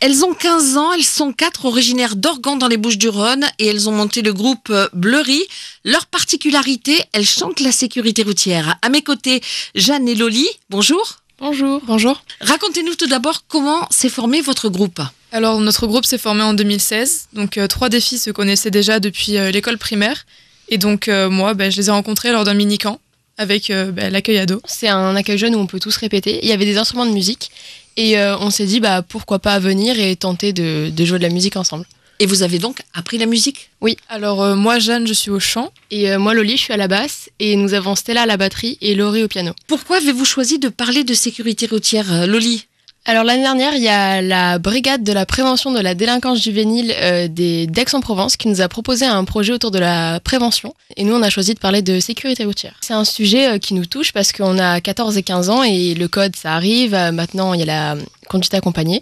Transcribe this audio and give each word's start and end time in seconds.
Elles 0.00 0.24
ont 0.24 0.34
15 0.34 0.76
ans, 0.76 0.92
elles 0.92 1.04
sont 1.04 1.32
quatre 1.32 1.64
originaires 1.64 2.16
d'Organ 2.16 2.56
dans 2.56 2.68
les 2.68 2.76
Bouches-du-Rhône 2.76 3.46
et 3.58 3.66
elles 3.66 3.88
ont 3.88 3.92
monté 3.92 4.20
le 4.20 4.34
groupe 4.34 4.68
euh, 4.70 4.88
Bleury. 4.92 5.42
Leur 5.84 6.06
particularité, 6.06 7.00
elles 7.12 7.24
chantent 7.24 7.60
la 7.60 7.72
sécurité 7.72 8.22
routière. 8.22 8.76
À 8.82 8.90
mes 8.90 9.02
côtés, 9.02 9.40
Jeanne 9.74 10.06
et 10.06 10.14
Loli. 10.14 10.46
Bonjour. 10.68 11.20
Bonjour. 11.38 11.80
Bonjour. 11.86 12.22
Racontez-nous 12.40 12.94
tout 12.94 13.06
d'abord 13.06 13.44
comment 13.48 13.86
s'est 13.90 14.10
formé 14.10 14.42
votre 14.42 14.68
groupe. 14.68 15.00
Alors 15.32 15.60
notre 15.60 15.86
groupe 15.86 16.04
s'est 16.04 16.18
formé 16.18 16.42
en 16.42 16.52
2016. 16.52 17.28
Donc 17.32 17.56
euh, 17.56 17.66
trois 17.66 17.88
des 17.88 18.00
filles 18.00 18.18
se 18.18 18.30
connaissaient 18.30 18.70
déjà 18.70 19.00
depuis 19.00 19.38
euh, 19.38 19.50
l'école 19.50 19.78
primaire. 19.78 20.26
Et 20.68 20.78
donc 20.78 21.08
euh, 21.08 21.30
moi, 21.30 21.54
ben, 21.54 21.70
je 21.70 21.76
les 21.78 21.88
ai 21.88 21.90
rencontrées 21.90 22.32
lors 22.32 22.44
d'un 22.44 22.54
mini-camp 22.54 23.00
avec 23.38 23.70
euh, 23.70 23.92
ben, 23.92 24.12
l'accueil 24.12 24.38
ado. 24.38 24.60
C'est 24.64 24.88
un 24.88 25.14
accueil 25.16 25.38
jeune 25.38 25.54
où 25.54 25.58
on 25.58 25.66
peut 25.66 25.80
tous 25.80 25.96
répéter. 25.96 26.40
Il 26.42 26.48
y 26.48 26.52
avait 26.52 26.64
des 26.64 26.78
instruments 26.78 27.06
de 27.06 27.12
musique 27.12 27.50
et 27.96 28.18
euh, 28.18 28.36
on 28.38 28.50
s'est 28.50 28.66
dit 28.66 28.80
bah 28.80 29.02
pourquoi 29.02 29.38
pas 29.38 29.58
venir 29.58 29.98
et 29.98 30.14
tenter 30.16 30.52
de, 30.52 30.90
de 30.90 31.04
jouer 31.04 31.18
de 31.18 31.22
la 31.22 31.30
musique 31.30 31.56
ensemble. 31.56 31.84
Et 32.18 32.24
vous 32.24 32.42
avez 32.42 32.58
donc 32.58 32.80
appris 32.94 33.18
la 33.18 33.26
musique? 33.26 33.70
Oui. 33.82 33.96
Alors 34.08 34.42
euh, 34.42 34.56
moi, 34.56 34.78
Jeanne, 34.78 35.06
je 35.06 35.12
suis 35.12 35.30
au 35.30 35.38
chant. 35.38 35.70
Et 35.90 36.10
euh, 36.10 36.18
moi 36.18 36.32
Loli, 36.32 36.56
je 36.56 36.62
suis 36.62 36.72
à 36.72 36.78
la 36.78 36.88
basse 36.88 37.28
et 37.40 37.56
nous 37.56 37.74
avons 37.74 37.94
Stella 37.94 38.22
à 38.22 38.26
la 38.26 38.38
batterie 38.38 38.78
et 38.80 38.94
Laurie 38.94 39.22
au 39.22 39.28
piano. 39.28 39.52
Pourquoi 39.66 39.98
avez-vous 39.98 40.24
choisi 40.24 40.58
de 40.58 40.70
parler 40.70 41.04
de 41.04 41.12
sécurité 41.12 41.66
routière, 41.66 42.10
euh, 42.10 42.26
Loli? 42.26 42.66
Alors 43.08 43.22
l'année 43.22 43.42
dernière, 43.42 43.72
il 43.76 43.82
y 43.84 43.88
a 43.88 44.20
la 44.20 44.58
brigade 44.58 45.04
de 45.04 45.12
la 45.12 45.26
prévention 45.26 45.70
de 45.70 45.78
la 45.78 45.94
délinquance 45.94 46.42
juvénile 46.42 46.92
euh, 46.96 47.28
des 47.28 47.68
d'Aix-en-Provence 47.68 48.36
qui 48.36 48.48
nous 48.48 48.60
a 48.60 48.68
proposé 48.68 49.06
un 49.06 49.22
projet 49.22 49.52
autour 49.52 49.70
de 49.70 49.78
la 49.78 50.18
prévention. 50.18 50.74
Et 50.96 51.04
nous, 51.04 51.14
on 51.14 51.22
a 51.22 51.30
choisi 51.30 51.54
de 51.54 51.60
parler 51.60 51.82
de 51.82 52.00
sécurité 52.00 52.44
routière. 52.44 52.74
C'est 52.80 52.94
un 52.94 53.04
sujet 53.04 53.48
euh, 53.48 53.58
qui 53.58 53.74
nous 53.74 53.86
touche 53.86 54.12
parce 54.12 54.32
qu'on 54.32 54.58
a 54.58 54.80
14 54.80 55.16
et 55.18 55.22
15 55.22 55.50
ans 55.50 55.62
et 55.62 55.94
le 55.94 56.08
code, 56.08 56.34
ça 56.34 56.54
arrive. 56.54 56.94
Euh, 56.94 57.12
Maintenant, 57.12 57.54
il 57.54 57.60
y 57.60 57.62
a 57.62 57.66
la 57.66 57.96
conduite 58.28 58.54
accompagnée. 58.54 59.00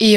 Et 0.00 0.16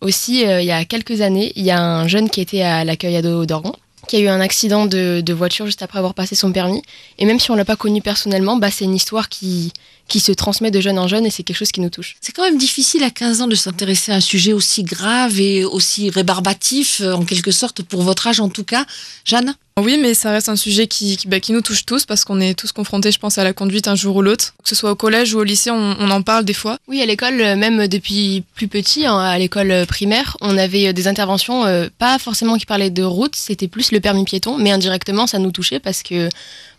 aussi, 0.00 0.42
il 0.42 0.64
y 0.64 0.70
a 0.70 0.84
quelques 0.84 1.20
années, 1.20 1.52
il 1.56 1.64
y 1.64 1.72
a 1.72 1.82
un 1.82 2.06
jeune 2.06 2.30
qui 2.30 2.40
était 2.40 2.62
à 2.62 2.84
l'accueil 2.84 3.16
ado 3.16 3.44
d'Orgon 3.44 3.74
qui 4.10 4.16
a 4.16 4.18
eu 4.18 4.28
un 4.28 4.40
accident 4.40 4.86
de, 4.86 5.32
voiture 5.32 5.66
juste 5.66 5.82
après 5.82 5.98
avoir 5.98 6.14
passé 6.14 6.34
son 6.34 6.50
permis. 6.50 6.82
Et 7.18 7.24
même 7.24 7.38
si 7.38 7.52
on 7.52 7.54
l'a 7.54 7.64
pas 7.64 7.76
connu 7.76 8.02
personnellement, 8.02 8.56
bah, 8.56 8.68
c'est 8.68 8.84
une 8.84 8.96
histoire 8.96 9.28
qui, 9.28 9.72
qui 10.08 10.18
se 10.18 10.32
transmet 10.32 10.72
de 10.72 10.80
jeune 10.80 10.98
en 10.98 11.06
jeune 11.06 11.26
et 11.26 11.30
c'est 11.30 11.44
quelque 11.44 11.56
chose 11.56 11.70
qui 11.70 11.80
nous 11.80 11.90
touche. 11.90 12.16
C'est 12.20 12.32
quand 12.32 12.42
même 12.42 12.58
difficile 12.58 13.04
à 13.04 13.10
15 13.10 13.42
ans 13.42 13.46
de 13.46 13.54
s'intéresser 13.54 14.10
à 14.10 14.16
un 14.16 14.20
sujet 14.20 14.52
aussi 14.52 14.82
grave 14.82 15.38
et 15.38 15.64
aussi 15.64 16.10
rébarbatif, 16.10 17.00
euh, 17.00 17.12
en 17.12 17.24
quelque 17.24 17.52
sorte, 17.52 17.82
pour 17.84 18.02
votre 18.02 18.26
âge 18.26 18.40
en 18.40 18.48
tout 18.48 18.64
cas. 18.64 18.84
Jeanne? 19.24 19.54
Oui, 19.80 19.98
mais 20.00 20.14
ça 20.14 20.30
reste 20.30 20.48
un 20.48 20.56
sujet 20.56 20.86
qui, 20.86 21.16
qui, 21.16 21.28
bah, 21.28 21.40
qui 21.40 21.52
nous 21.52 21.60
touche 21.60 21.84
tous 21.84 22.04
parce 22.06 22.24
qu'on 22.24 22.40
est 22.40 22.54
tous 22.54 22.72
confrontés, 22.72 23.10
je 23.12 23.18
pense, 23.18 23.38
à 23.38 23.44
la 23.44 23.52
conduite 23.52 23.88
un 23.88 23.94
jour 23.94 24.16
ou 24.16 24.22
l'autre. 24.22 24.54
Que 24.62 24.68
ce 24.68 24.74
soit 24.74 24.90
au 24.90 24.94
collège 24.94 25.34
ou 25.34 25.40
au 25.40 25.44
lycée, 25.44 25.70
on, 25.70 25.96
on 25.98 26.10
en 26.10 26.22
parle 26.22 26.44
des 26.44 26.54
fois. 26.54 26.78
Oui, 26.88 27.00
à 27.02 27.06
l'école, 27.06 27.40
euh, 27.40 27.56
même 27.56 27.88
depuis 27.88 28.44
plus 28.54 28.68
petit, 28.68 29.06
hein, 29.06 29.18
à 29.18 29.38
l'école 29.38 29.70
euh, 29.70 29.86
primaire, 29.86 30.36
on 30.40 30.56
avait 30.56 30.88
euh, 30.88 30.92
des 30.92 31.08
interventions, 31.08 31.64
euh, 31.66 31.88
pas 31.98 32.18
forcément 32.18 32.56
qui 32.56 32.66
parlaient 32.66 32.90
de 32.90 33.02
route, 33.02 33.34
c'était 33.36 33.68
plus 33.68 33.92
le 33.92 34.00
permis 34.00 34.24
piéton, 34.24 34.58
mais 34.58 34.70
indirectement, 34.70 35.26
ça 35.26 35.38
nous 35.38 35.52
touchait 35.52 35.80
parce 35.80 36.02
que, 36.02 36.28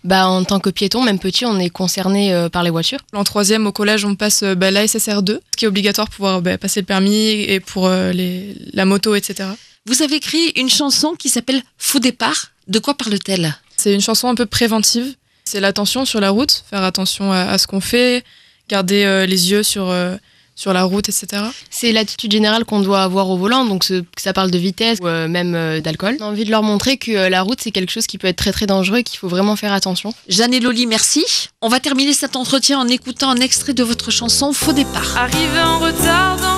bah, 0.03 0.27
en 0.27 0.43
tant 0.43 0.59
que 0.59 0.69
piéton, 0.69 1.03
même 1.03 1.19
petit, 1.19 1.45
on 1.45 1.59
est 1.59 1.69
concerné 1.69 2.33
euh, 2.33 2.49
par 2.49 2.63
les 2.63 2.69
voitures. 2.71 2.99
En 3.13 3.23
troisième, 3.23 3.67
au 3.67 3.71
collège, 3.71 4.03
on 4.05 4.15
passe 4.15 4.43
euh, 4.43 4.55
bah, 4.55 4.71
l'ASSR 4.71 5.21
2, 5.21 5.33
ce 5.33 5.57
qui 5.57 5.65
est 5.65 5.67
obligatoire 5.67 6.07
pour 6.07 6.15
pouvoir 6.15 6.41
bah, 6.41 6.57
passer 6.57 6.79
le 6.79 6.85
permis 6.85 7.29
et 7.29 7.59
pour 7.59 7.87
euh, 7.87 8.11
les, 8.11 8.55
la 8.73 8.85
moto, 8.85 9.15
etc. 9.15 9.49
Vous 9.85 10.01
avez 10.01 10.15
écrit 10.15 10.51
une 10.55 10.69
chanson 10.69 11.15
qui 11.17 11.29
s'appelle 11.29 11.61
Faux 11.77 11.99
départ. 11.99 12.50
De 12.67 12.79
quoi 12.79 12.93
parle-t-elle? 12.93 13.55
C'est 13.77 13.93
une 13.93 14.01
chanson 14.01 14.27
un 14.27 14.35
peu 14.35 14.45
préventive. 14.45 15.15
C'est 15.45 15.59
l'attention 15.59 16.05
sur 16.05 16.19
la 16.21 16.29
route, 16.29 16.63
faire 16.69 16.83
attention 16.83 17.31
à, 17.31 17.39
à 17.41 17.57
ce 17.57 17.67
qu'on 17.67 17.81
fait, 17.81 18.23
garder 18.69 19.03
euh, 19.03 19.25
les 19.25 19.51
yeux 19.51 19.63
sur, 19.63 19.89
euh, 19.89 20.15
sur 20.55 20.71
la 20.71 20.83
route, 20.83 21.09
etc. 21.09 21.43
C'est 21.71 21.91
l'attitude 21.91 22.31
générale 22.31 22.63
qu'on 22.63 22.79
doit 22.79 23.01
avoir 23.03 23.27
au 23.29 23.37
volant, 23.37 23.65
donc 23.65 23.83
ce- 23.83 24.01
que 24.01 24.21
ça 24.21 24.31
parle 24.33 24.51
de 24.51 24.57
vitesse 24.59 24.99
ou 25.01 25.07
euh, 25.07 25.27
même 25.27 25.55
euh, 25.55 25.81
d'alcool. 25.81 26.15
A 26.21 26.25
envie 26.25 26.45
de 26.45 26.51
leur 26.51 26.61
montrer 26.63 26.97
que 26.97 27.11
euh, 27.11 27.29
la 27.29 27.41
route, 27.41 27.59
c'est 27.61 27.71
quelque 27.71 27.91
chose 27.91 28.05
qui 28.07 28.17
peut 28.19 28.27
être 28.27 28.37
très 28.37 28.51
très 28.51 28.67
dangereux 28.67 28.99
et 28.99 29.03
qu'il 29.03 29.17
faut 29.19 29.27
vraiment 29.27 29.55
faire 29.55 29.73
attention. 29.73 30.13
Jeanne 30.29 30.53
et 30.53 30.59
Loli, 30.59 30.85
merci. 30.85 31.25
On 31.61 31.67
va 31.67 31.79
terminer 31.79 32.13
cet 32.13 32.35
entretien 32.35 32.79
en 32.79 32.87
écoutant 32.87 33.31
un 33.31 33.37
extrait 33.37 33.73
de 33.73 33.83
votre 33.83 34.11
chanson 34.11 34.53
Faux 34.53 34.73
départ. 34.73 35.17
Arrivé 35.17 35.59
en 35.59 35.79
retard 35.79 36.37
dans 36.37 36.50